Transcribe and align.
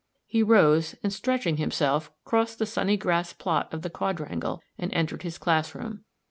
He 0.25 0.41
rose, 0.41 0.95
and 1.03 1.13
stretching 1.13 1.57
himself 1.57 2.11
crossed 2.25 2.57
the 2.57 2.65
sunny 2.65 2.97
grass 2.97 3.33
plot 3.33 3.71
of 3.71 3.83
the 3.83 3.89
quadrangle 3.91 4.59
and 4.75 4.91
entered 4.95 5.21
his 5.21 5.37
classroom. 5.37 6.05